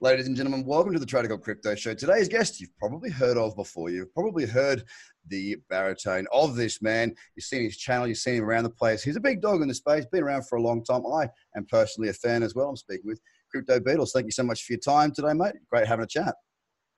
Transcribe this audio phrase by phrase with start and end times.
[0.00, 1.92] Ladies and gentlemen, welcome to the Gold Crypto Show.
[1.92, 3.90] Today's guest you've probably heard of before.
[3.90, 4.84] You've probably heard
[5.26, 7.12] the baritone of this man.
[7.34, 9.02] You've seen his channel, you've seen him around the place.
[9.02, 11.04] He's a big dog in the space, been around for a long time.
[11.04, 12.68] I am personally a fan as well.
[12.68, 14.12] I'm speaking with Crypto Beadles.
[14.12, 15.54] Thank you so much for your time today, mate.
[15.68, 16.36] Great having a chat.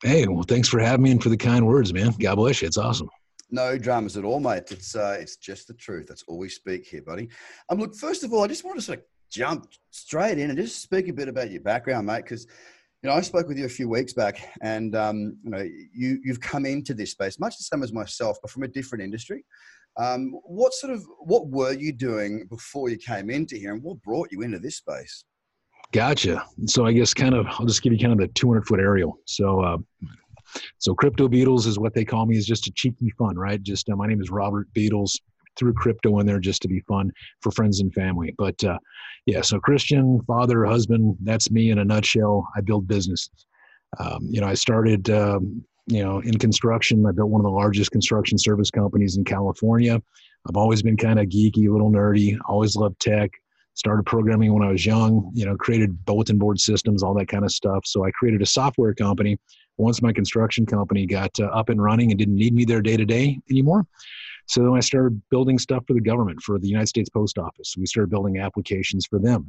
[0.03, 2.13] Hey, well, thanks for having me and for the kind words, man.
[2.21, 2.67] God bless you.
[2.67, 3.09] It's awesome.
[3.51, 4.71] No dramas at all, mate.
[4.73, 6.07] It's uh, it's just the truth.
[6.07, 7.31] That's all we speak here, buddy.
[7.71, 10.59] Um, look, first of all, I just want to sort of jump straight in and
[10.59, 12.47] just speak a bit about your background, mate, because
[13.03, 16.21] you know, I spoke with you a few weeks back, and um, you know, you
[16.23, 19.45] you've come into this space much the same as myself, but from a different industry.
[19.99, 24.03] Um, what sort of what were you doing before you came into here, and what
[24.03, 25.25] brought you into this space?
[25.93, 26.45] Gotcha.
[26.67, 29.19] So I guess kind of I'll just give you kind of the 200 foot aerial.
[29.25, 29.79] So uh,
[30.79, 32.37] so crypto Beadles is what they call me.
[32.37, 33.63] Is just a cheeky fun, right?
[33.63, 35.19] Just uh, my name is Robert Beadles.
[35.61, 38.35] Threw crypto in there just to be fun for friends and family.
[38.39, 38.79] But uh,
[39.27, 42.49] yeah, so Christian, father, husband, that's me in a nutshell.
[42.57, 43.31] I build businesses.
[43.99, 47.05] Um, you know, I started, um, you know, in construction.
[47.07, 50.01] I built one of the largest construction service companies in California.
[50.49, 53.31] I've always been kind of geeky, a little nerdy, always loved tech.
[53.75, 57.45] Started programming when I was young, you know, created bulletin board systems, all that kind
[57.45, 57.85] of stuff.
[57.87, 59.39] So I created a software company
[59.77, 62.97] once my construction company got uh, up and running and didn't need me there day
[62.97, 63.87] to day anymore.
[64.51, 67.77] So then I started building stuff for the government, for the United States Post Office.
[67.79, 69.47] We started building applications for them.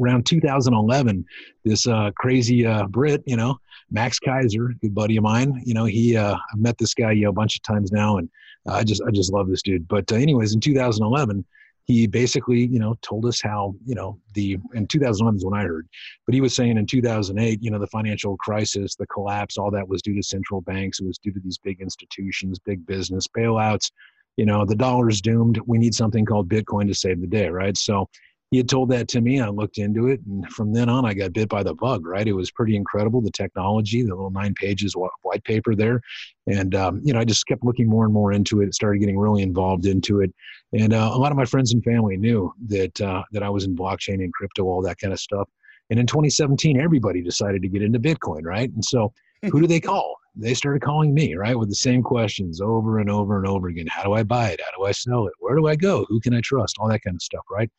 [0.00, 1.24] Around 2011,
[1.64, 3.56] this uh, crazy uh, Brit, you know,
[3.92, 7.22] Max Keiser, good buddy of mine, you know, he, uh, I've met this guy, you
[7.22, 8.28] know, a bunch of times now, and
[8.66, 9.86] I just, I just love this dude.
[9.86, 11.44] But uh, anyways, in 2011,
[11.84, 15.62] he basically, you know, told us how, you know, the in 2011 is when I
[15.62, 15.86] heard,
[16.26, 19.86] but he was saying in 2008, you know, the financial crisis, the collapse, all that
[19.86, 20.98] was due to central banks.
[20.98, 23.90] It was due to these big institutions, big business bailouts
[24.36, 25.60] you know, the dollar's doomed.
[25.66, 27.76] We need something called Bitcoin to save the day, right?
[27.76, 28.08] So
[28.50, 29.40] he had told that to me.
[29.40, 32.06] I looked into it, and from then on, I got bit by the bug.
[32.06, 32.26] Right?
[32.26, 33.20] It was pretty incredible.
[33.20, 36.00] The technology, the little nine pages white paper there,
[36.46, 38.72] and um, you know, I just kept looking more and more into it.
[38.72, 40.32] Started getting really involved into it,
[40.72, 43.64] and uh, a lot of my friends and family knew that uh, that I was
[43.64, 45.48] in blockchain and crypto, all that kind of stuff.
[45.90, 48.70] And in 2017, everybody decided to get into Bitcoin, right?
[48.72, 49.12] And so,
[49.50, 50.16] who do they call?
[50.36, 53.86] They started calling me, right, with the same questions over and over and over again.
[53.88, 54.60] How do I buy it?
[54.60, 55.32] How do I sell it?
[55.38, 56.04] Where do I go?
[56.08, 56.76] Who can I trust?
[56.78, 57.70] All that kind of stuff, right?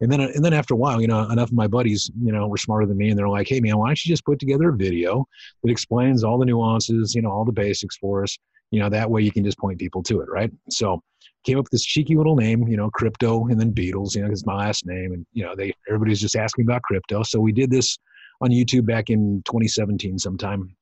[0.00, 2.46] And then, and then after a while, you know, enough of my buddies, you know,
[2.46, 4.70] were smarter than me, and they're like, "Hey, man, why don't you just put together
[4.70, 5.24] a video
[5.62, 8.36] that explains all the nuances, you know, all the basics for us?
[8.70, 11.00] You know, that way you can just point people to it, right?" So,
[11.44, 14.30] came up with this cheeky little name, you know, crypto, and then Beadles, you know,
[14.30, 17.22] it's my last name, and you know, they everybody's just asking about crypto.
[17.22, 17.96] So we did this
[18.40, 20.74] on YouTube back in 2017 sometime,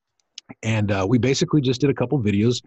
[0.62, 2.62] and uh, we basically just did a couple videos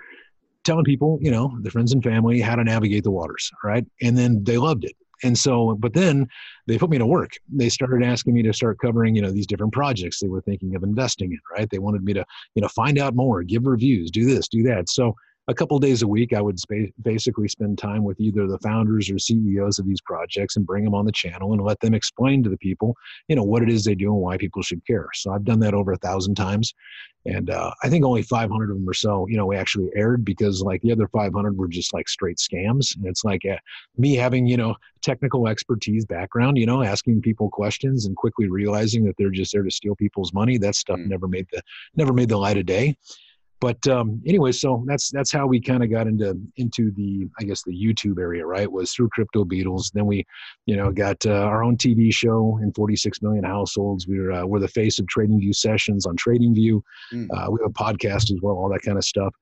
[0.64, 3.86] telling people, you know, their friends and family how to navigate the waters, right?
[4.02, 4.96] And then they loved it.
[5.24, 6.28] And so, but then
[6.68, 7.32] they put me to work.
[7.48, 10.76] They started asking me to start covering, you know, these different projects they were thinking
[10.76, 11.70] of investing in, right?
[11.70, 12.26] They wanted me to,
[12.56, 14.90] you know, find out more, give reviews, do this, do that.
[14.90, 15.16] So
[15.48, 19.10] a couple days a week, I would sp- basically spend time with either the founders
[19.10, 22.44] or CEOs of these projects and bring them on the channel and let them explain
[22.44, 22.96] to the people,
[23.28, 25.08] you know, what it is they do and why people should care.
[25.14, 26.74] So I've done that over a thousand times,
[27.26, 30.24] and uh, I think only 500 of them or so, you know, we actually aired
[30.24, 32.96] because like the other 500 were just like straight scams.
[32.96, 33.58] And it's like uh,
[33.98, 39.04] me having, you know, technical expertise background, you know, asking people questions and quickly realizing
[39.06, 40.60] that they're just there to steal people's money.
[40.60, 41.08] That stuff mm.
[41.08, 41.62] never made the
[41.96, 42.96] never made the light of day
[43.62, 47.44] but um, anyway, so that's that's how we kind of got into into the I
[47.44, 48.70] guess the YouTube area, right?
[48.70, 49.92] Was through Crypto Beadles.
[49.94, 50.26] Then we,
[50.66, 54.08] you know, got uh, our own TV show in 46 million households.
[54.08, 56.84] We are uh, we're the face of Trading View sessions on Trading View.
[57.14, 57.28] Mm.
[57.32, 59.34] Uh, we have a podcast as well, all that kind of stuff.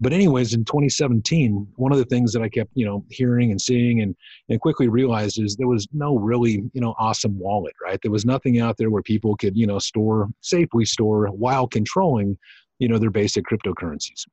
[0.00, 3.60] But anyways, in 2017, one of the things that I kept you know hearing and
[3.60, 4.14] seeing and
[4.48, 7.98] and quickly realized is there was no really you know awesome wallet, right?
[8.02, 12.36] There was nothing out there where people could you know store safely store while controlling
[12.84, 14.26] you know their basic cryptocurrencies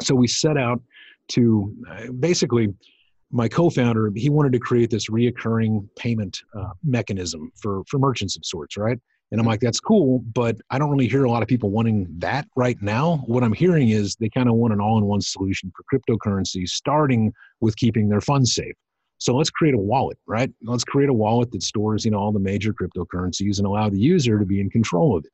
[0.00, 0.80] so we set out
[1.28, 1.74] to
[2.20, 2.68] basically
[3.30, 8.44] my co-founder he wanted to create this reoccurring payment uh, mechanism for for merchants of
[8.46, 8.98] sorts right
[9.30, 12.06] and i'm like that's cool but i don't really hear a lot of people wanting
[12.16, 15.84] that right now what i'm hearing is they kind of want an all-in-one solution for
[15.92, 17.30] cryptocurrencies starting
[17.60, 18.74] with keeping their funds safe
[19.22, 20.50] so let's create a wallet, right?
[20.64, 24.00] Let's create a wallet that stores, you know, all the major cryptocurrencies and allow the
[24.00, 25.30] user to be in control of it.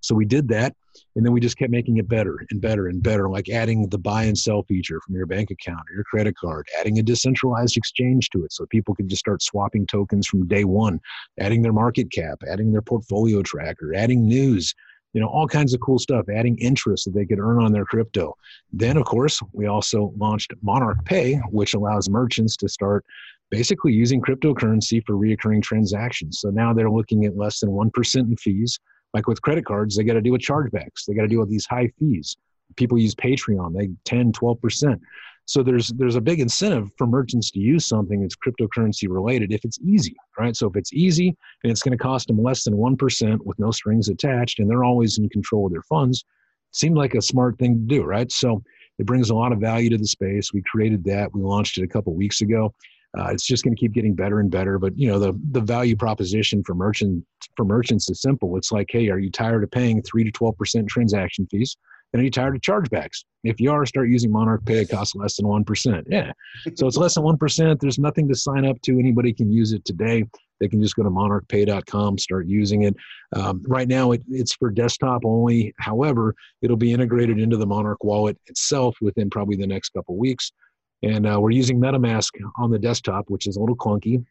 [0.00, 0.74] So we did that,
[1.16, 3.98] and then we just kept making it better and better and better, like adding the
[3.98, 7.76] buy and sell feature from your bank account or your credit card, adding a decentralized
[7.76, 11.00] exchange to it so people could just start swapping tokens from day one,
[11.38, 14.74] adding their market cap, adding their portfolio tracker, adding news,
[15.12, 17.84] you know, all kinds of cool stuff, adding interest that they could earn on their
[17.84, 18.34] crypto.
[18.72, 23.04] Then, of course, we also launched Monarch Pay, which allows merchants to start
[23.50, 26.40] basically using cryptocurrency for reoccurring transactions.
[26.40, 28.78] So now they're looking at less than 1% in fees
[29.14, 31.04] Like with credit cards, they got to deal with chargebacks.
[31.06, 32.36] They got to deal with these high fees.
[32.76, 35.00] People use Patreon, they 10, 12%.
[35.44, 39.64] So there's there's a big incentive for merchants to use something that's cryptocurrency related if
[39.64, 40.56] it's easy, right?
[40.56, 43.70] So if it's easy and it's going to cost them less than 1% with no
[43.70, 46.24] strings attached and they're always in control of their funds,
[46.70, 48.30] seemed like a smart thing to do, right?
[48.30, 48.62] So
[48.98, 50.52] it brings a lot of value to the space.
[50.52, 51.34] We created that.
[51.34, 52.72] We launched it a couple weeks ago.
[53.18, 54.78] Uh, it's just going to keep getting better and better.
[54.78, 57.24] But you know, the the value proposition for merchant
[57.56, 58.56] for merchants is simple.
[58.56, 61.76] It's like, hey, are you tired of paying three to twelve percent transaction fees?
[62.12, 63.24] And are you tired of chargebacks?
[63.42, 64.80] If you are, start using Monarch Pay.
[64.80, 66.06] It costs less than one percent.
[66.10, 66.32] Yeah,
[66.74, 67.80] so it's less than one percent.
[67.80, 68.98] There's nothing to sign up to.
[68.98, 70.24] Anybody can use it today.
[70.60, 72.94] They can just go to monarchpay.com, start using it.
[73.34, 75.74] Um, right now, it, it's for desktop only.
[75.78, 80.52] However, it'll be integrated into the Monarch wallet itself within probably the next couple weeks.
[81.02, 84.24] And uh, we're using MetaMask on the desktop, which is a little clunky,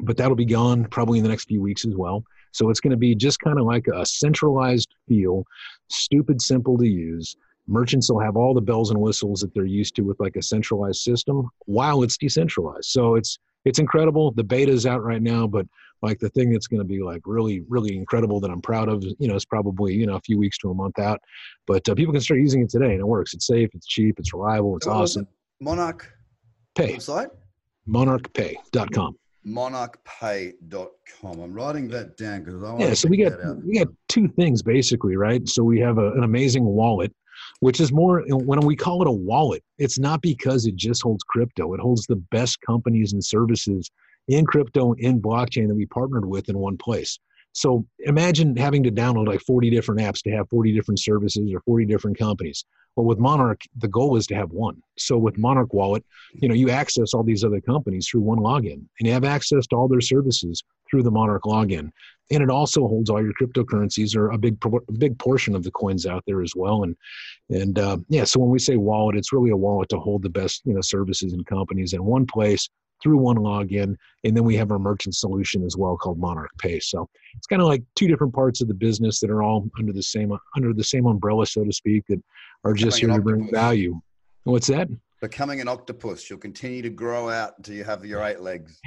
[0.00, 2.24] but that'll be gone probably in the next few weeks as well.
[2.52, 5.44] So it's going to be just kind of like a centralized feel,
[5.90, 7.36] stupid simple to use.
[7.66, 10.42] Merchants will have all the bells and whistles that they're used to with like a
[10.42, 12.86] centralized system while it's decentralized.
[12.86, 14.30] So it's it's incredible.
[14.30, 15.66] The beta is out right now, but
[16.00, 19.04] like the thing that's going to be like really really incredible that I'm proud of,
[19.18, 21.20] you know, it's probably you know a few weeks to a month out.
[21.66, 23.34] But uh, people can start using it today, and it works.
[23.34, 25.28] It's safe, it's cheap, it's reliable, it's awesome.
[25.60, 26.08] Monarch
[26.74, 26.94] Pay.
[26.94, 27.28] website?
[27.88, 29.16] monarchpay.com.
[29.46, 31.40] monarchpay.com.
[31.40, 33.32] I'm writing that down because I want Yeah, to so we got
[33.64, 35.46] we got two things basically, right?
[35.48, 37.12] So we have a, an amazing wallet,
[37.60, 41.24] which is more when we call it a wallet, it's not because it just holds
[41.24, 41.74] crypto.
[41.74, 43.90] It holds the best companies and services
[44.28, 47.18] in crypto in blockchain that we partnered with in one place.
[47.52, 51.60] So imagine having to download like 40 different apps to have 40 different services or
[51.60, 52.64] 40 different companies.
[52.94, 54.82] Well, with Monarch, the goal is to have one.
[54.98, 56.04] So with Monarch Wallet,
[56.34, 59.66] you know, you access all these other companies through one login, and you have access
[59.68, 61.90] to all their services through the Monarch login.
[62.30, 65.70] And it also holds all your cryptocurrencies, or a big a big portion of the
[65.70, 66.82] coins out there as well.
[66.82, 66.96] And
[67.50, 70.28] and uh, yeah, so when we say wallet, it's really a wallet to hold the
[70.28, 72.68] best you know services and companies in one place
[73.02, 73.96] through one login.
[74.24, 76.80] And then we have our merchant solution as well called Monarch Pay.
[76.80, 79.92] So it's kind of like two different parts of the business that are all under
[79.92, 82.22] the same under the same umbrella, so to speak, that
[82.64, 84.00] are just Becoming here to bring value.
[84.44, 84.88] What's that?
[85.20, 86.28] Becoming an octopus.
[86.30, 88.80] You'll continue to grow out until you have your eight legs.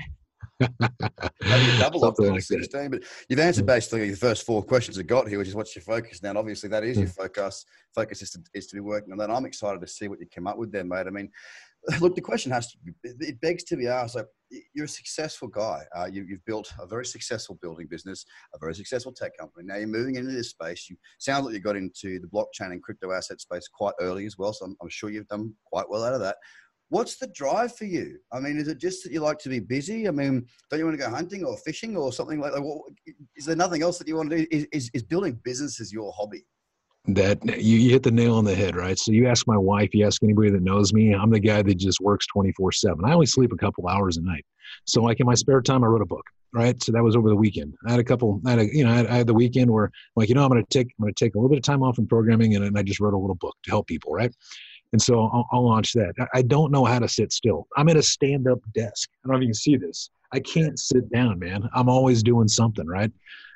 [0.80, 2.64] Maybe a double up Something to like that.
[2.64, 2.92] 16.
[2.92, 5.84] But you've answered basically the first four questions I got here, which is what's your
[5.84, 6.30] focus now.
[6.30, 7.04] And obviously, that is hmm.
[7.04, 7.66] your focus.
[7.94, 9.32] Focus is to, is to be working on that.
[9.32, 11.08] I'm excited to see what you come up with there, mate.
[11.08, 11.30] I mean,
[12.00, 14.16] look, the question has to it begs to be asked.
[14.16, 14.28] Like,
[14.74, 15.84] you're a successful guy.
[15.96, 19.66] Uh, you, you've built a very successful building business, a very successful tech company.
[19.66, 20.88] Now you're moving into this space.
[20.90, 24.38] You sound like you got into the blockchain and crypto asset space quite early as
[24.38, 24.54] well.
[24.54, 26.38] So I'm, I'm sure you've done quite well out of that.
[26.90, 28.18] What's the drive for you?
[28.34, 30.10] I mean, is it just that you like to be busy?
[30.10, 32.82] I mean, don't you want to go hunting or fishing or something like that?
[33.38, 34.48] Is there nothing else that you want to do?
[34.52, 36.46] Is, is, is building businesses your hobby?
[37.08, 38.98] That you, you hit the nail on the head, right?
[38.98, 41.76] So you ask my wife, you ask anybody that knows me, I'm the guy that
[41.76, 43.06] just works 24 seven.
[43.06, 44.46] I only sleep a couple hours a night.
[44.86, 46.82] So like in my spare time, I wrote a book, right?
[46.84, 47.74] So that was over the weekend.
[47.88, 49.72] I had a couple, I had a, you know, I had, I had the weekend
[49.72, 51.58] where like, you know, I'm going to take, I'm going to take a little bit
[51.58, 53.88] of time off from programming and, and I just wrote a little book to help
[53.88, 54.34] people, right?
[54.94, 56.14] And so I'll, I'll launch that.
[56.20, 57.68] I- I don't know how to sit still.
[57.78, 59.10] I'm at a stand up desk.
[59.24, 60.10] I don't know if you can see this.
[60.34, 61.68] I can't sit down, man.
[61.74, 63.12] I'm always doing something, right?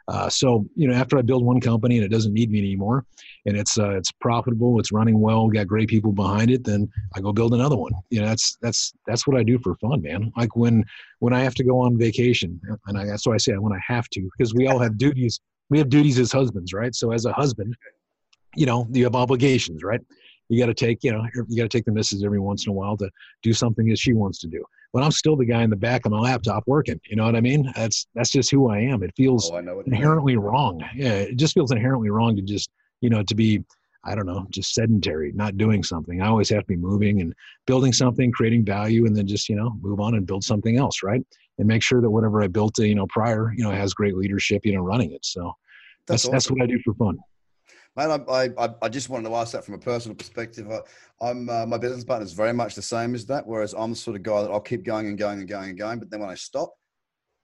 [0.07, 3.05] Uh, so you know, after I build one company and it doesn't need me anymore,
[3.45, 7.21] and it's uh, it's profitable, it's running well, got great people behind it, then I
[7.21, 7.93] go build another one.
[8.12, 10.31] You know, that's that's that's what I do for fun, man.
[10.38, 10.83] Like when
[11.19, 13.74] when I have to go on vacation, and I, that's why I say I when
[13.74, 15.39] I have to, because we all have duties.
[15.71, 16.93] We have duties as husbands, right?
[16.93, 17.75] So as a husband,
[18.55, 20.00] you know, you have obligations, right?
[20.49, 22.71] You got to take, you know, you got to take the missus every once in
[22.71, 23.09] a while to
[23.41, 24.63] do something that she wants to do.
[24.93, 26.99] But I'm still the guy in the back of my laptop working.
[27.09, 27.71] You know what I mean?
[27.75, 29.03] That's that's just who I am.
[29.03, 30.83] It feels Oh, I know what you inherently wrong.
[30.95, 32.69] Yeah, it just feels inherently wrong to just,
[33.01, 33.63] you know, to be,
[34.05, 36.21] I don't know, just sedentary, not doing something.
[36.21, 37.33] I always have to be moving and
[37.65, 41.03] building something, creating value, and then just, you know, move on and build something else,
[41.03, 41.25] right?
[41.57, 44.65] And make sure that whatever I built, you know, prior, you know, has great leadership,
[44.65, 45.25] you know, running it.
[45.25, 45.53] So
[46.07, 47.17] that's That's that's what I do for fun.
[47.95, 50.69] Mate, I, I, I just wanted to ask that from a personal perspective.
[50.69, 50.79] I,
[51.25, 53.47] I'm uh, my business partner is very much the same as that.
[53.47, 55.77] Whereas I'm the sort of guy that I'll keep going and going and going and
[55.77, 56.73] going, but then when I stop,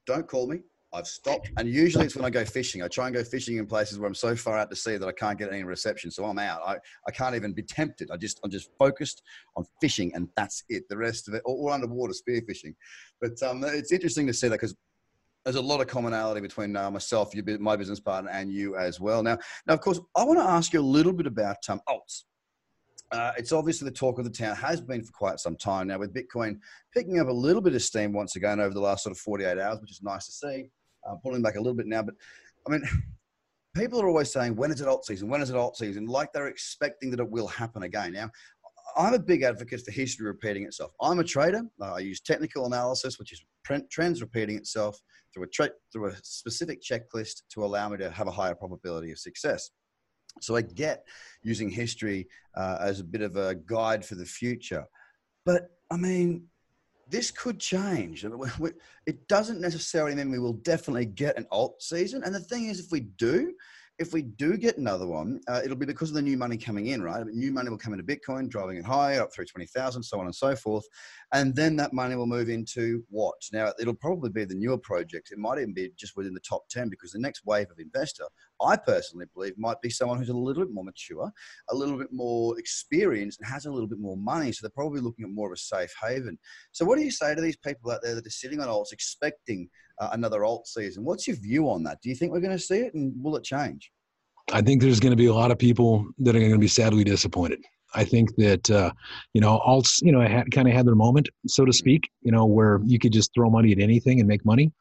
[0.05, 0.59] don't call me.
[0.93, 2.83] I've stopped, and usually it's when I go fishing.
[2.83, 5.07] I try and go fishing in places where I'm so far out to sea that
[5.07, 6.59] I can't get any reception, so I'm out.
[6.67, 6.75] I,
[7.07, 8.11] I can't even be tempted.
[8.11, 9.21] I just I'm just focused
[9.55, 10.89] on fishing, and that's it.
[10.89, 12.75] The rest of it, or, or underwater spearfishing.
[13.21, 14.75] But um, it's interesting to see that because
[15.43, 19.23] there's a lot of commonality between uh, myself, my business partner, and you as well.
[19.23, 22.23] Now, now, of course, I want to ask you a little bit about um, alts.
[23.11, 25.99] Uh, it's obviously the talk of the town has been for quite some time now,
[25.99, 26.57] with Bitcoin
[26.93, 29.57] picking up a little bit of steam once again over the last sort of 48
[29.57, 30.69] hours, which is nice to see.
[31.09, 32.13] Uh, pulling back a little bit now, but
[32.67, 32.83] I mean,
[33.75, 35.27] people are always saying, when is it alt season?
[35.27, 36.05] When is it alt season?
[36.05, 38.13] Like they're expecting that it will happen again.
[38.13, 38.29] Now,
[38.95, 40.91] I'm a big advocate for history repeating itself.
[41.01, 41.63] I'm a trader.
[41.81, 44.99] I use technical analysis, which is trends repeating itself
[45.33, 49.19] through a, through a specific checklist to allow me to have a higher probability of
[49.19, 49.69] success.
[50.39, 51.05] So I get
[51.43, 54.85] using history uh, as a bit of a guide for the future.
[55.45, 56.47] But I mean,
[57.09, 58.25] this could change.
[59.05, 62.23] It doesn't necessarily mean we will definitely get an alt season.
[62.23, 63.53] And the thing is, if we do,
[64.01, 66.87] if we do get another one, uh, it'll be because of the new money coming
[66.87, 67.23] in, right?
[67.27, 70.33] New money will come into Bitcoin, driving it higher, up through 20,000, so on and
[70.33, 70.83] so forth.
[71.33, 73.35] And then that money will move into what?
[73.53, 75.31] Now, it'll probably be the newer projects.
[75.31, 78.25] It might even be just within the top 10 because the next wave of investor,
[78.61, 81.31] I personally believe, might be someone who's a little bit more mature,
[81.69, 84.51] a little bit more experienced, and has a little bit more money.
[84.51, 86.37] So they're probably looking at more of a safe haven.
[86.71, 88.91] So, what do you say to these people out there that are sitting on alts
[88.91, 89.69] expecting
[90.01, 91.05] uh, another alt season.
[91.05, 91.99] What's your view on that?
[92.01, 93.91] Do you think we're going to see it, and will it change?
[94.51, 96.67] I think there's going to be a lot of people that are going to be
[96.67, 97.63] sadly disappointed.
[97.93, 98.91] I think that uh,
[99.33, 102.09] you know alts, you know, had, kind of had their moment, so to speak.
[102.21, 104.71] You know, where you could just throw money at anything and make money.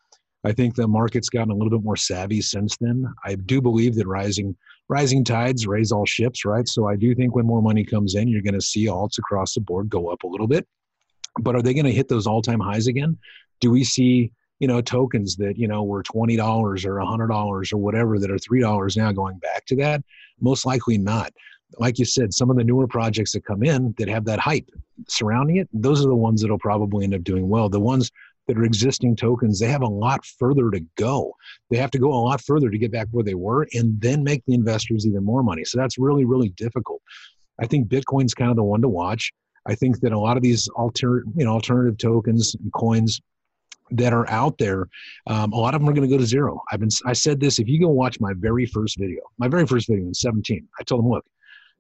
[0.45, 3.07] I think the market's gotten a little bit more savvy since then.
[3.25, 4.57] I do believe that rising
[4.89, 6.67] rising tides raise all ships, right?
[6.67, 9.55] So I do think when more money comes in, you're going to see alts across
[9.55, 10.67] the board go up a little bit.
[11.41, 13.17] But are they going to hit those all time highs again?
[13.61, 17.73] Do we see you know tokens that you know were twenty dollars or hundred dollars
[17.73, 20.03] or whatever that are three dollars now going back to that
[20.41, 21.33] most likely not
[21.79, 24.69] like you said some of the newer projects that come in that have that hype
[25.09, 28.11] surrounding it those are the ones that'll probably end up doing well the ones
[28.47, 31.33] that are existing tokens they have a lot further to go.
[31.71, 34.25] They have to go a lot further to get back where they were and then
[34.25, 35.65] make the investors even more money.
[35.65, 37.03] So that's really really difficult.
[37.61, 39.33] I think bitcoin's kind of the one to watch.
[39.67, 43.21] I think that a lot of these alter, you know alternative tokens and coins
[43.93, 44.89] that are out there,
[45.27, 46.63] um, a lot of them are going to go to zero.
[46.71, 49.67] I've been, I said this, if you go watch my very first video, my very
[49.67, 51.25] first video in 17, I told them, look,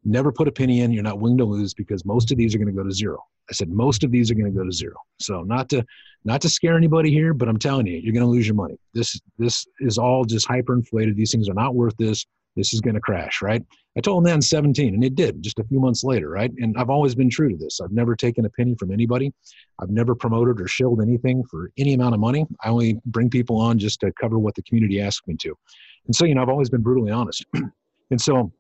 [0.04, 0.92] never put a penny in.
[0.92, 3.19] You're not willing to lose because most of these are going to go to zero.
[3.49, 4.95] I said, most of these are going to go to zero.
[5.21, 5.85] So not to,
[6.25, 8.78] not to scare anybody here, but I'm telling you, you're going to lose your money.
[8.95, 11.16] This, this is all just hyperinflated.
[11.16, 12.25] These things are not worth this
[12.57, 13.64] this is going to crash, right?
[13.97, 16.50] I told him that in 17, and it did just a few months later, right?
[16.59, 17.80] And I've always been true to this.
[17.80, 19.33] I've never taken a penny from anybody.
[19.80, 22.47] I've never promoted or shilled anything for any amount of money.
[22.62, 25.54] I only bring people on just to cover what the community asks me to.
[26.07, 27.45] And so, you know, I've always been brutally honest.
[28.11, 28.52] and so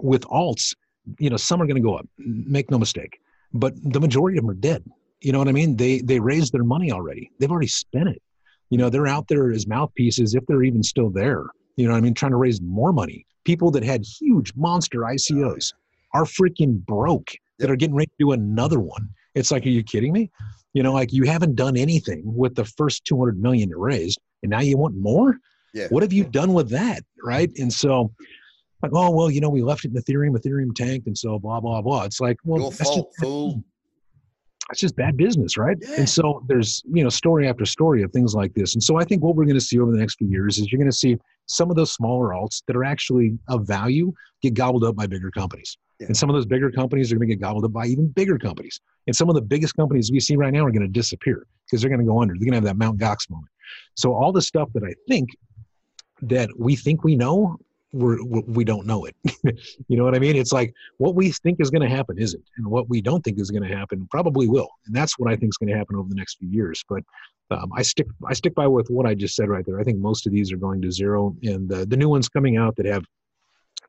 [0.00, 0.74] with alts,
[1.18, 3.18] you know, some are going to go up, make no mistake,
[3.52, 4.84] but the majority of them are dead.
[5.20, 5.76] You know what I mean?
[5.76, 7.30] They they raised their money already.
[7.38, 8.20] They've already spent it.
[8.70, 11.46] You know, they're out there as mouthpieces if they're even still there
[11.76, 13.26] you know what I mean, trying to raise more money.
[13.44, 15.72] People that had huge monster ICOs
[16.12, 19.08] are freaking broke that are getting ready to do another one.
[19.34, 20.30] It's like, are you kidding me?
[20.72, 24.50] You know, like you haven't done anything with the first 200 million you raised, and
[24.50, 25.38] now you want more?
[25.72, 25.88] Yeah.
[25.90, 27.02] What have you done with that?
[27.22, 27.50] Right.
[27.58, 28.12] And so,
[28.84, 31.60] like, oh, well, you know, we left it in Ethereum, Ethereum tanked, and so blah,
[31.60, 32.04] blah, blah.
[32.04, 33.64] It's like, well, Your fault, fool
[34.70, 35.76] it's just bad business, right?
[35.80, 35.96] Yeah.
[35.98, 38.74] And so there's you know story after story of things like this.
[38.74, 40.72] And so I think what we're going to see over the next few years is
[40.72, 44.54] you're going to see some of those smaller alts that are actually of value get
[44.54, 45.76] gobbled up by bigger companies.
[46.00, 46.06] Yeah.
[46.06, 48.38] And some of those bigger companies are going to get gobbled up by even bigger
[48.38, 48.80] companies.
[49.06, 51.82] And some of the biggest companies we see right now are going to disappear because
[51.82, 52.34] they're going to go under.
[52.34, 53.50] They're going to have that Mount Gox moment.
[53.96, 55.28] So all the stuff that I think
[56.22, 57.58] that we think we know
[57.94, 59.16] we're, we don't know it.
[59.88, 60.36] you know what I mean?
[60.36, 63.38] It's like what we think is going to happen isn't, and what we don't think
[63.38, 65.96] is going to happen probably will, and that's what I think is going to happen
[65.96, 66.84] over the next few years.
[66.88, 67.02] But
[67.50, 69.80] um, I stick I stick by with what I just said right there.
[69.80, 72.56] I think most of these are going to zero, and the, the new ones coming
[72.56, 73.04] out that have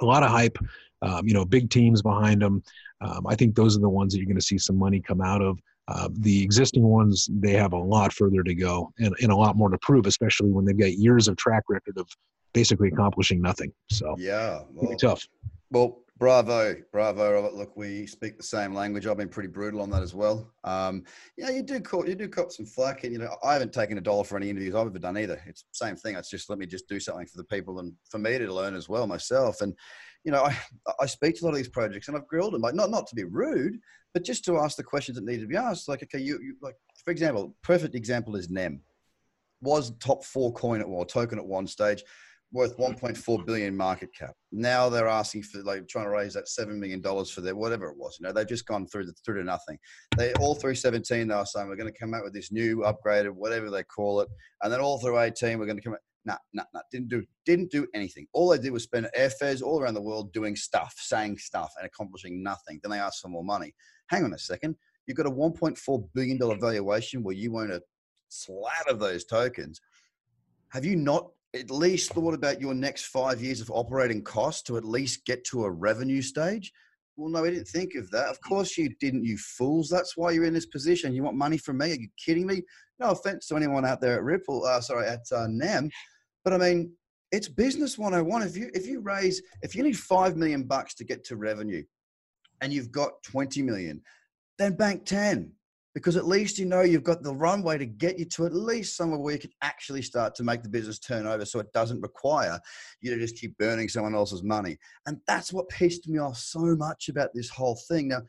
[0.02, 0.58] a lot of hype,
[1.02, 2.64] um, you know, big teams behind them.
[3.02, 5.22] Um, I think those are the ones that you're going to see some money come
[5.22, 5.60] out of.
[5.88, 9.56] Uh, the existing ones, they have a lot further to go and, and a lot
[9.56, 12.08] more to prove, especially when they've got years of track record of
[12.56, 13.72] basically accomplishing nothing.
[13.90, 15.28] So yeah, well, tough.
[15.72, 17.52] Well, bravo, bravo.
[17.54, 19.06] Look, we speak the same language.
[19.06, 20.50] I've been pretty brutal on that as well.
[20.64, 21.04] Um,
[21.38, 23.98] yeah, you do cop, you do cop some flack, and you know, I haven't taken
[23.98, 25.40] a dollar for any interviews I've ever done either.
[25.46, 26.16] It's the same thing.
[26.16, 28.74] It's just let me just do something for the people and for me to learn
[28.74, 29.62] as well myself.
[29.62, 29.76] And
[30.24, 30.58] you know, I
[31.02, 33.06] I speak to a lot of these projects, and I've grilled them, like not not
[33.08, 33.78] to be rude,
[34.14, 35.90] but just to ask the questions that need to be asked.
[35.90, 38.82] Like, okay, you, you like for example, perfect example is Nem
[39.62, 42.04] was top four coin at or token at one stage
[42.52, 44.34] worth 1.4 billion market cap.
[44.52, 47.90] Now they're asking for like trying to raise that seven million dollars for their whatever
[47.90, 48.18] it was.
[48.20, 49.78] You know, they've just gone through the, through to nothing.
[50.18, 52.78] They all through 17 they were saying we're going to come out with this new
[52.78, 54.30] upgraded whatever they call it,
[54.62, 56.00] and then all through 18 we're going to come out.
[56.28, 56.82] Nah, nah, nah.
[56.92, 58.26] Didn't do didn't do anything.
[58.34, 61.86] All they did was spend airfares all around the world doing stuff, saying stuff, and
[61.86, 62.80] accomplishing nothing.
[62.82, 63.74] Then they asked for more money.
[64.08, 64.76] Hang on a second.
[65.08, 67.82] You've got a 1.4 billion dollar valuation where you own a
[68.30, 69.80] slab of those tokens.
[70.70, 74.78] Have you not at least thought about your next five years of operating costs to
[74.78, 76.72] at least get to a revenue stage?
[77.18, 78.28] Well, no, we didn't think of that.
[78.28, 79.90] Of course you didn't, you fools.
[79.90, 81.14] That's why you're in this position.
[81.14, 81.92] You want money from me?
[81.92, 82.62] Are you kidding me?
[83.00, 85.90] No offense to anyone out there at Ripple, uh, sorry, at uh, NEM.
[86.44, 86.92] But I mean,
[87.32, 88.44] it's business 101.
[88.44, 91.84] If you if you raise if you need five million bucks to get to revenue
[92.62, 94.02] and you've got 20 million,
[94.58, 95.52] then bank 10
[95.96, 98.98] because at least you know you've got the runway to get you to at least
[98.98, 102.02] somewhere where you can actually start to make the business turn over so it doesn't
[102.02, 102.60] require
[103.00, 104.78] you to just keep burning someone else's money.
[105.08, 108.10] And that's what pissed me off so much about this whole thing.
[108.10, 108.24] Now,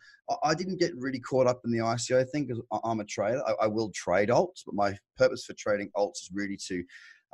[0.44, 3.42] I didn't get really caught up in the ICO thing because I'm a trader.
[3.60, 6.84] I, will trade alts, but my purpose for trading alts is really to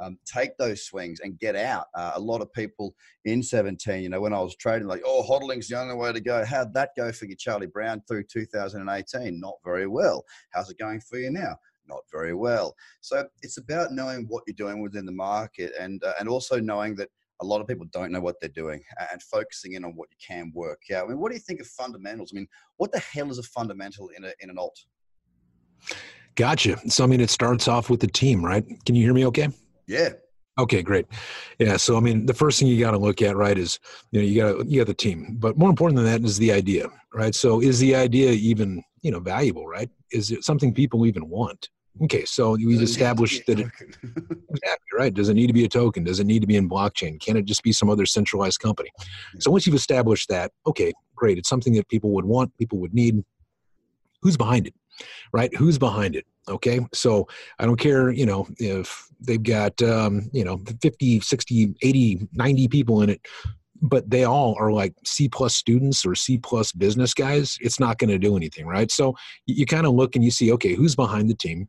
[0.02, 1.86] um, take those swings and get out.
[1.94, 2.94] Uh, a lot of people
[3.24, 6.20] in 17, you know, when I was trading, like, oh, hodling's the only way to
[6.20, 6.44] go.
[6.44, 9.40] How'd that go for you, Charlie Brown, through 2018?
[9.40, 10.24] Not very well.
[10.50, 11.56] How's it going for you now?
[11.88, 12.74] Not very well.
[13.00, 16.94] So it's about knowing what you're doing within the market and uh, and also knowing
[16.96, 17.08] that
[17.40, 18.80] a lot of people don't know what they're doing
[19.10, 21.06] and focusing in on what you can work out.
[21.06, 22.30] I mean, what do you think of fundamentals?
[22.32, 24.78] I mean, what the hell is a fundamental in, a, in an alt?
[26.36, 26.78] Gotcha.
[26.88, 28.64] So, I mean, it starts off with the team, right?
[28.86, 29.48] Can you hear me okay?
[29.86, 30.10] Yeah.
[30.58, 31.06] Okay, great.
[31.58, 33.78] Yeah, so I mean, the first thing you got to look at, right, is
[34.10, 36.52] you know you got you got the team, but more important than that is the
[36.52, 37.34] idea, right?
[37.34, 39.88] So is the idea even you know valuable, right?
[40.10, 41.70] Is it something people even want?
[42.02, 43.66] Okay, so we've established that it,
[44.02, 45.12] exactly right.
[45.12, 46.04] Does it need to be a token?
[46.04, 47.20] Does it need to be in blockchain?
[47.20, 48.90] Can it just be some other centralized company?
[49.40, 51.38] So once you've established that, okay, great.
[51.38, 53.22] It's something that people would want, people would need.
[54.22, 54.74] Who's behind it?
[55.32, 55.54] Right?
[55.56, 56.26] Who's behind it?
[56.48, 57.28] Okay, so
[57.60, 62.68] I don't care, you know, if they've got, um, you know, 50, 60, 80, 90
[62.68, 63.20] people in it,
[63.80, 67.58] but they all are like C plus students or C plus business guys.
[67.60, 68.90] It's not going to do anything, right?
[68.90, 69.14] So
[69.46, 71.68] you, you kind of look and you see, okay, who's behind the team?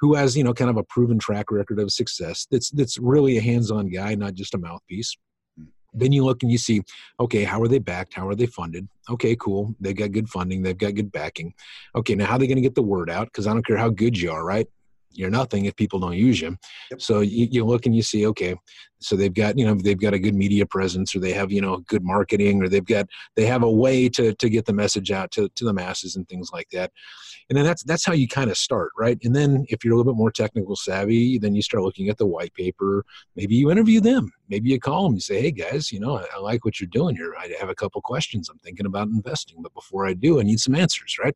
[0.00, 2.46] Who has, you know, kind of a proven track record of success?
[2.50, 5.16] That's that's really a hands-on guy, not just a mouthpiece.
[5.94, 6.82] Then you look and you see,
[7.20, 8.14] okay, how are they backed?
[8.14, 8.88] How are they funded?
[9.10, 9.74] Okay, cool.
[9.80, 10.62] They've got good funding.
[10.62, 11.54] They've got good backing.
[11.94, 13.26] Okay, now how are they going to get the word out?
[13.26, 14.66] Because I don't care how good you are, right?
[15.10, 16.56] You're nothing if people don't use you.
[16.90, 17.02] Yep.
[17.02, 18.56] So you, you look and you see, okay,
[19.02, 21.60] so they've got you know they've got a good media presence, or they have you
[21.60, 25.10] know good marketing, or they've got they have a way to to get the message
[25.10, 26.92] out to to the masses and things like that.
[27.50, 29.18] And then that's that's how you kind of start right?
[29.24, 32.18] And then if you're a little bit more technical savvy then you start looking at
[32.18, 33.04] the white paper.
[33.36, 34.32] Maybe you interview them.
[34.48, 36.88] Maybe you call them you say hey guys you know i, I like what you're
[36.88, 37.34] doing here.
[37.38, 40.60] I have a couple questions i'm thinking about investing but before i do i need
[40.60, 41.34] some answers right?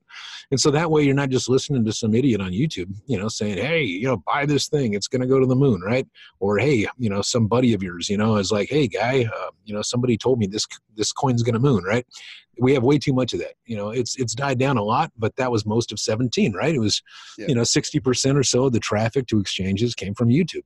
[0.50, 3.29] And so that way you're not just listening to some idiot on youtube you know
[3.29, 4.94] saying hey you know buy this thing.
[4.94, 6.07] It's going to go to the moon right?
[6.40, 9.51] Or hey you know some buddy of yours you know is like hey guy uh,
[9.64, 12.07] you know somebody told me this this coin's going to moon right
[12.59, 13.55] we have way too much of that.
[13.66, 16.75] You know, it's it's died down a lot, but that was most of 17, right?
[16.75, 17.03] It was,
[17.38, 17.47] yeah.
[17.49, 20.64] you know, 60% or so of the traffic to exchanges came from YouTube.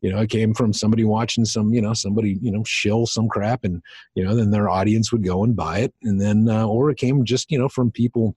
[0.00, 3.28] You know, it came from somebody watching some, you know, somebody, you know, shill some
[3.28, 3.82] crap and,
[4.14, 5.94] you know, then their audience would go and buy it.
[6.02, 8.36] And then, uh, or it came just, you know, from people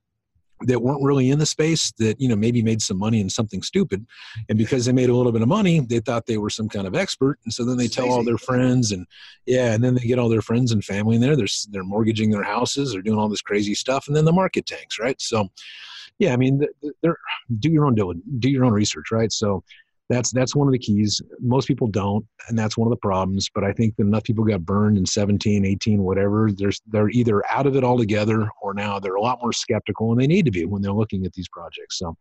[0.62, 3.62] that weren't really in the space that you know maybe made some money in something
[3.62, 4.06] stupid.
[4.50, 6.88] And because they made a little bit of money they thought they were some kind
[6.88, 7.40] of expert.
[7.46, 9.06] And so then they tell all their friends and
[9.46, 11.36] yeah and then they get all their friends and family in there.
[11.36, 12.92] They're they're mortgaging their houses.
[12.92, 14.08] They're doing all this crazy stuff.
[14.08, 15.20] And then the market tanks right?
[15.22, 15.50] So
[16.18, 16.62] yeah i mean
[17.02, 17.18] they're
[17.60, 19.32] do your own do your own research right?
[19.32, 19.64] So
[20.10, 21.22] that's that's one of the keys.
[21.40, 24.66] Most people don't and that's one of the problems but i think enough people got
[24.66, 29.16] burned in 17 18 whatever there's they're either out of it altogether or now they're
[29.16, 32.00] a lot more skeptical and they need to be when they're looking at these projects.
[32.00, 32.16] So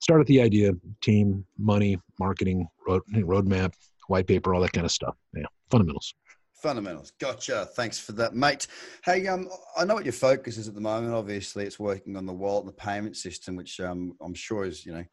[0.00, 3.72] start at the idea team money marketing road, roadmap
[4.08, 5.16] white paper all that kind of stuff.
[5.34, 6.14] Yeah fundamentals.
[6.54, 7.12] Fundamentals.
[7.20, 7.68] Gotcha.
[7.74, 8.66] Thanks for that mate.
[9.04, 11.12] Hey um i know what your focus is at the moment.
[11.12, 14.92] Obviously it's working on the wallet the payment system which um i'm sure is you
[14.92, 15.04] know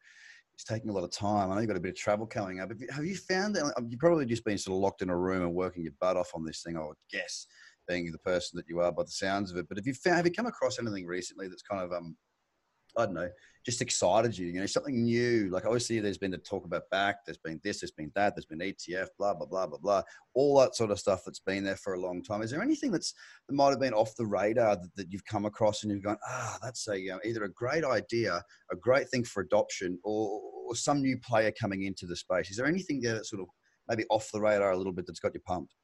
[0.54, 1.50] it's taking a lot of time.
[1.50, 2.70] I know you've got a bit of travel coming up.
[2.90, 5.54] Have you found that you've probably just been sort of locked in a room and
[5.54, 6.76] working your butt off on this thing?
[6.76, 7.46] I would guess,
[7.88, 9.68] being the person that you are by the sounds of it.
[9.68, 12.16] But have you found, have you come across anything recently that's kind of um,
[12.96, 13.28] I don't know,
[13.64, 14.48] just excited you.
[14.48, 15.48] You know, something new.
[15.50, 17.24] Like obviously, there's been the talk about Bakkt.
[17.26, 17.80] There's been this.
[17.80, 18.34] There's been that.
[18.34, 19.08] There's been ETF.
[19.18, 20.02] Blah blah blah blah blah.
[20.34, 22.42] All that sort of stuff that's been there for a long time.
[22.42, 23.14] Is there anything that's
[23.48, 26.18] that might have been off the radar that, that you've come across and you've gone,
[26.28, 30.74] ah, that's a um, either a great idea, a great thing for adoption, or, or
[30.74, 32.50] some new player coming into the space?
[32.50, 33.48] Is there anything there that's sort of
[33.88, 35.74] maybe off the radar a little bit that's got you pumped?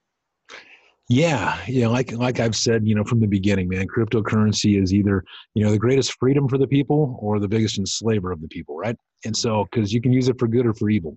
[1.10, 5.24] Yeah, know, like like I've said, you know, from the beginning, man, cryptocurrency is either
[5.54, 8.76] you know the greatest freedom for the people or the biggest enslaver of the people,
[8.76, 8.94] right?
[9.24, 11.16] And so, because you can use it for good or for evil.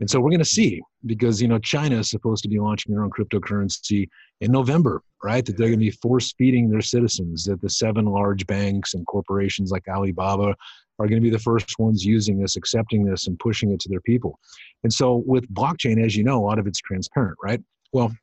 [0.00, 2.94] And so we're going to see because you know China is supposed to be launching
[2.94, 4.08] their own cryptocurrency
[4.40, 5.44] in November, right?
[5.44, 7.44] That they're going to be force feeding their citizens.
[7.44, 10.54] That the seven large banks and corporations like Alibaba
[10.98, 13.90] are going to be the first ones using this, accepting this, and pushing it to
[13.90, 14.38] their people.
[14.82, 17.60] And so with blockchain, as you know, a lot of it's transparent, right?
[17.92, 18.14] Well,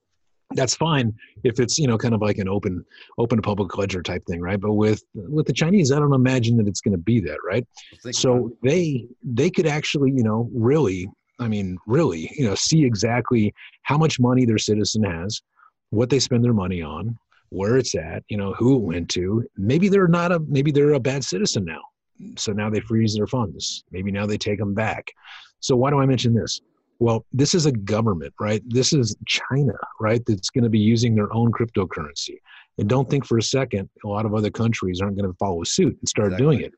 [0.55, 1.13] that's fine
[1.43, 2.83] if it's you know kind of like an open
[3.17, 6.67] open public ledger type thing right but with with the chinese i don't imagine that
[6.67, 7.65] it's going to be that right
[8.11, 11.07] so they they could actually you know really
[11.39, 15.41] I mean, really, you know, see exactly how much money their citizen has,
[15.89, 17.17] what they spend their money on,
[17.49, 19.43] where it's at, you know, who it went to.
[19.57, 21.81] Maybe they're not a maybe they're a bad citizen now.
[22.37, 23.83] So now they freeze their funds.
[23.91, 25.11] Maybe now they take them back.
[25.59, 26.61] So why do I mention this?
[27.03, 28.63] Well, this is a government, right?
[28.65, 30.25] This is China, right?
[30.25, 32.37] That's going to be using their own cryptocurrency.
[32.77, 35.65] And don't think for a second a lot of other countries aren't going to follow
[35.65, 36.45] suit and start exactly.
[36.45, 36.71] doing it.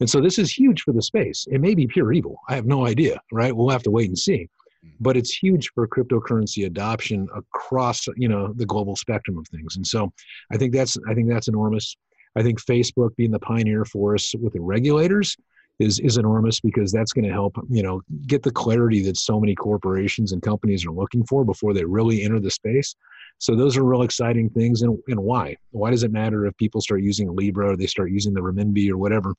[0.00, 1.46] And so this is huge for the space.
[1.50, 2.38] It may be pure evil.
[2.48, 3.54] I have no idea, right?
[3.54, 4.48] We'll have to wait and see.
[4.82, 4.92] Mm.
[4.98, 9.76] But it's huge for cryptocurrency adoption across, you know, the global spectrum of things.
[9.76, 10.10] And so
[10.50, 11.94] I think that's I think that's enormous.
[12.34, 15.36] I think Facebook being the pioneer for us with the regulators
[15.78, 19.38] is is enormous because that's going to help, you know, get the clarity that so
[19.38, 22.94] many corporations and companies are looking for before they really enter the space.
[23.38, 24.82] So those are real exciting things.
[24.82, 25.56] And, and why?
[25.70, 28.90] Why does it matter if people start using Libra or they start using the renminbi
[28.90, 29.34] or whatever?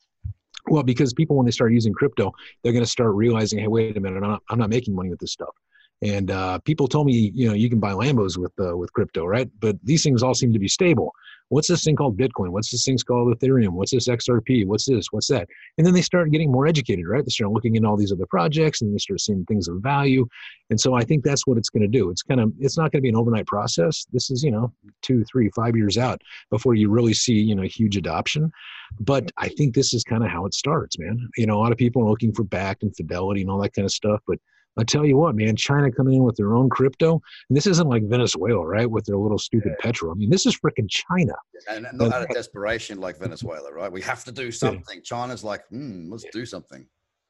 [0.70, 3.98] Well, because people, when they start using crypto, they're going to start realizing, hey, wait
[3.98, 5.56] a minute, I'm not, I'm not making money with this stuff.
[6.02, 9.26] And uh, people told me, you know, you can buy Lambos with uh, with crypto,
[9.26, 9.50] right?
[9.60, 11.14] But these things all seem to be stable
[11.50, 12.50] what's this thing called Bitcoin?
[12.50, 13.70] What's this thing called Ethereum?
[13.70, 14.66] What's this XRP?
[14.66, 15.08] What's this?
[15.12, 15.48] What's that?
[15.78, 17.24] And then they start getting more educated, right?
[17.24, 20.28] They start looking into all these other projects and they start seeing things of value.
[20.70, 22.10] And so I think that's what it's going to do.
[22.10, 24.06] It's kind of, it's not going to be an overnight process.
[24.12, 27.64] This is, you know, two, three, five years out before you really see, you know,
[27.64, 28.52] huge adoption.
[29.00, 31.30] But I think this is kind of how it starts, man.
[31.38, 33.74] You know, a lot of people are looking for Bakkt and fidelity and all that
[33.74, 34.40] kind of stuff, but
[34.78, 37.88] I tell you what, man, China coming in with their own crypto, and this isn't
[37.88, 39.86] like Venezuela, right, with their little stupid yeah.
[39.86, 40.12] petro.
[40.12, 41.34] I mean, this is freaking China.
[41.70, 43.92] And not out of desperation like Venezuela, right?
[43.92, 44.98] We have to do something.
[44.98, 45.02] Yeah.
[45.04, 46.86] China's like, hmm, let's do something.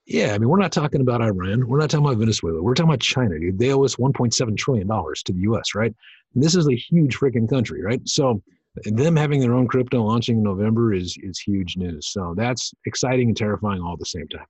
[0.06, 1.68] Yeah, I mean, we're not talking about Iran.
[1.68, 2.62] We're not talking about Venezuela.
[2.62, 3.60] We're talking about China, dude.
[3.60, 5.94] They owe us $1.7 trillion to the U.S., right?
[6.34, 8.00] And this is a huge freaking country, right?
[8.08, 8.42] So
[8.86, 12.08] them having their own crypto launching in November is is huge news.
[12.12, 14.46] So that's exciting and terrifying all at the same time.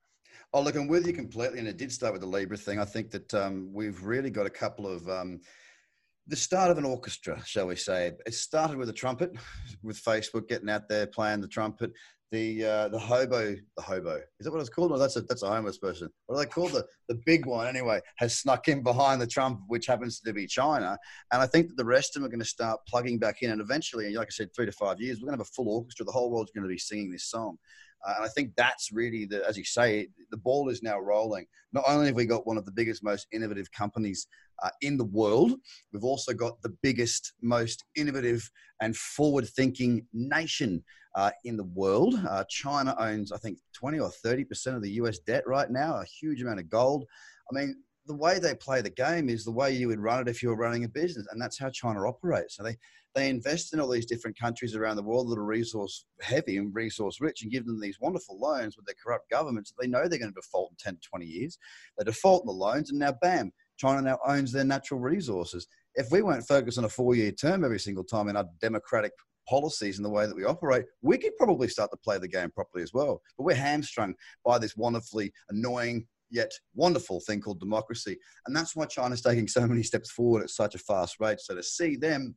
[0.54, 1.58] Oh, look, I'm with you completely.
[1.58, 2.78] And it did start with the Libra thing.
[2.78, 5.40] I think that um, we've really got a couple of um,
[6.26, 8.12] the start of an orchestra, shall we say.
[8.26, 9.32] It started with a trumpet,
[9.82, 11.92] with Facebook getting out there playing the trumpet.
[12.30, 14.90] The uh, the hobo, the hobo, is that what it's called?
[14.90, 16.10] No, that's a that's a homeless person.
[16.26, 16.72] What are they called?
[16.72, 20.46] The the big one anyway has snuck in behind the trumpet, which happens to be
[20.46, 20.98] China.
[21.32, 23.50] And I think that the rest of them are going to start plugging back in,
[23.50, 25.70] and eventually, like I said, three to five years, we're going to have a full
[25.70, 26.04] orchestra.
[26.04, 27.56] The whole world's going to be singing this song.
[28.06, 31.46] Uh, and I think that's really the, as you say, the ball is now rolling.
[31.72, 34.26] Not only have we got one of the biggest, most innovative companies
[34.62, 35.54] uh, in the world,
[35.92, 38.48] we've also got the biggest, most innovative
[38.80, 40.82] and forward-thinking nation
[41.14, 42.14] uh, in the world.
[42.28, 45.18] Uh, China owns, I think, 20 or 30 percent of the U.S.
[45.18, 45.96] debt right now.
[45.96, 47.04] A huge amount of gold.
[47.50, 50.28] I mean, the way they play the game is the way you would run it
[50.28, 52.56] if you were running a business, and that's how China operates.
[52.56, 52.76] So they
[53.18, 56.72] they invest in all these different countries around the world that are resource heavy and
[56.74, 59.70] resource rich and give them these wonderful loans with their corrupt governments.
[59.70, 61.58] That they know they're going to default in 10 to 20 years.
[61.98, 65.66] They default in the loans, and now, bam, China now owns their natural resources.
[65.94, 69.12] If we weren't focused on a four year term every single time in our democratic
[69.48, 72.50] policies and the way that we operate, we could probably start to play the game
[72.50, 73.20] properly as well.
[73.36, 78.18] But we're hamstrung by this wonderfully annoying yet wonderful thing called democracy.
[78.46, 81.40] And that's why China's taking so many steps forward at such a fast rate.
[81.40, 82.36] So to see them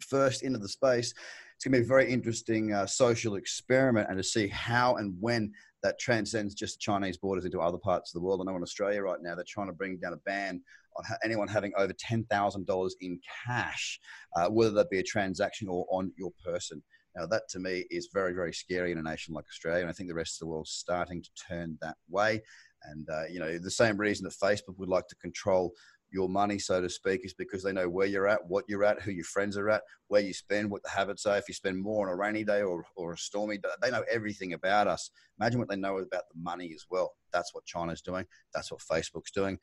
[0.00, 1.14] first into the space.
[1.54, 5.14] It's going to be a very interesting uh, social experiment and to see how and
[5.20, 5.52] when
[5.82, 8.40] that transcends just Chinese borders into other parts of the world.
[8.40, 10.60] I know in Australia right now they're trying to bring down a ban
[10.96, 14.00] on anyone having over $10,000 in cash,
[14.36, 16.82] uh, whether that be a transaction or on your person.
[17.16, 19.82] Now, that to me is very, very scary in a nation like Australia.
[19.82, 22.42] And I think the rest of the world's starting to turn that way.
[22.84, 25.72] And, uh, you know, the same reason that Facebook would like to control
[26.14, 29.02] your money, so to speak, is because they know where you're at, what you're at,
[29.02, 31.36] who your friends are at, where you spend, what the habits are.
[31.36, 34.04] If you spend more on a rainy day or, or a stormy day, they know
[34.10, 35.10] everything about us.
[35.40, 37.12] Imagine what they know about the money as well.
[37.32, 38.24] That's what China's doing.
[38.54, 39.58] That's what Facebook's doing.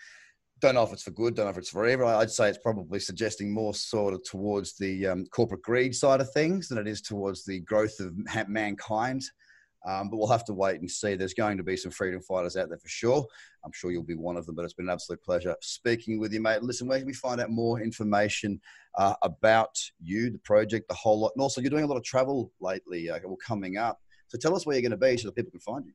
[0.60, 2.08] Don't know if it's for good, don't know if it's for evil.
[2.08, 6.32] I'd say it's probably suggesting more sort of towards the um, corporate greed side of
[6.34, 8.14] things than it is towards the growth of
[8.48, 9.24] mankind.
[9.88, 11.16] Um, but we'll have to wait and see.
[11.16, 13.26] There's going to be some freedom fighters out there for sure.
[13.66, 16.34] I'm sure you'll be one of them, but it's been an absolute pleasure speaking with
[16.34, 16.62] you, mate.
[16.62, 18.62] Listen, where can we find out more information
[18.98, 21.32] uh, about you, the project, the whole lot?
[21.36, 24.00] And also, you're doing a lot of travel lately, uh, coming up.
[24.28, 25.94] So tell us where you're going to be so that people can find you.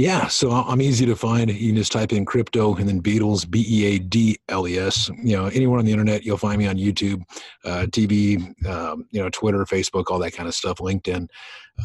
[0.00, 1.50] Yeah, so I'm easy to find.
[1.50, 4.78] You can just type in crypto and then Beadles, B E A D L E
[4.78, 5.10] S.
[5.22, 7.22] You know, anywhere on the internet, you'll find me on YouTube,
[7.66, 11.28] uh, TV, um, you know, Twitter, Facebook, all that kind of stuff, LinkedIn.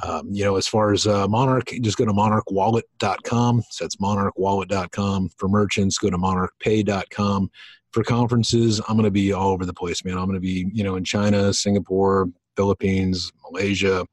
[0.02, 3.64] Um, you know, as far as uh, Monarch, just go to monarchwallet.com.
[3.70, 5.30] So that's monarchwallet.com.
[5.38, 7.52] For merchants, go to monarchpay.com.
[7.92, 10.18] For conferences, I'm going to be all over the place, man.
[10.18, 14.06] I'm going to be, you know, in China, Singapore, Philippines, Malaysia,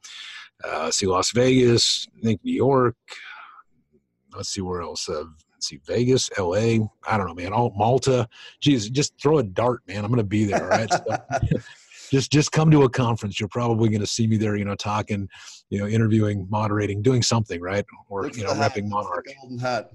[0.64, 2.96] uh, see Las Vegas, I think New York,
[4.34, 5.08] let's see where else.
[5.08, 6.80] Uh, let's see, Vegas, L.A.
[7.08, 7.52] I don't know, man.
[7.52, 8.28] All Malta.
[8.60, 10.04] Geez, just throw a dart, man.
[10.04, 10.66] I'm going to be there.
[10.66, 10.90] Right.
[10.90, 11.58] so,
[12.10, 13.40] just just come to a conference.
[13.40, 14.56] You're probably going to see me there.
[14.56, 15.28] You know, talking,
[15.70, 17.84] you know, interviewing, moderating, doing something, right?
[18.08, 19.26] Or you know, repping Monarch.
[19.40, 19.90] Golden hat.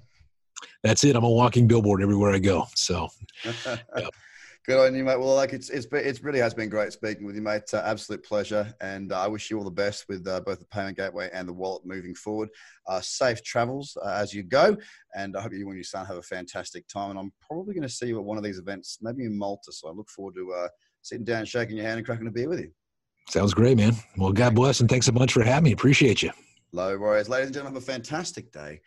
[0.84, 1.16] That's it.
[1.16, 2.66] I'm a walking billboard everywhere I go.
[2.76, 3.08] So.
[4.68, 5.18] Good on you, mate.
[5.18, 7.74] Well, like it's it's it's it really has been great speaking with you, mate.
[7.74, 10.66] Uh, absolute pleasure, and uh, I wish you all the best with uh, both the
[10.66, 12.50] payment gateway and the wallet moving forward.
[12.86, 14.76] Uh, safe travels uh, as you go,
[15.16, 17.12] and I hope you and your son have a fantastic time.
[17.12, 19.72] And I'm probably going to see you at one of these events, maybe in Malta.
[19.72, 20.68] So I look forward to uh,
[21.02, 22.72] sitting down, shaking your hand, and cracking a beer with you.
[23.30, 23.94] Sounds great, man.
[24.18, 25.72] Well, God bless, and thanks so much for having me.
[25.72, 26.32] Appreciate you.
[26.74, 27.76] Low worries, ladies and gentlemen.
[27.76, 28.82] Have a fantastic day.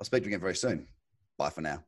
[0.00, 0.88] I'll speak to you again very soon.
[1.36, 1.84] Bye for now.